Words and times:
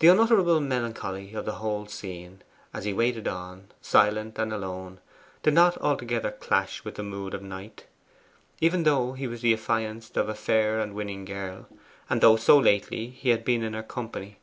The 0.00 0.08
unutterable 0.08 0.60
melancholy 0.60 1.32
of 1.32 1.46
the 1.46 1.54
whole 1.54 1.86
scene, 1.86 2.42
as 2.74 2.84
he 2.84 2.92
waited 2.92 3.26
on, 3.26 3.68
silent 3.80 4.38
and 4.38 4.52
alone, 4.52 5.00
did 5.42 5.54
not 5.54 5.78
altogether 5.78 6.30
clash 6.30 6.84
with 6.84 6.96
the 6.96 7.02
mood 7.02 7.32
of 7.32 7.40
Knight, 7.42 7.86
even 8.60 8.82
though 8.82 9.14
he 9.14 9.26
was 9.26 9.40
the 9.40 9.54
affianced 9.54 10.18
of 10.18 10.28
a 10.28 10.34
fair 10.34 10.78
and 10.78 10.92
winning 10.94 11.24
girl, 11.24 11.66
and 12.10 12.20
though 12.20 12.36
so 12.36 12.58
lately 12.58 13.08
he 13.08 13.30
had 13.30 13.46
been 13.46 13.62
in 13.62 13.72
her 13.72 13.82
company. 13.82 14.40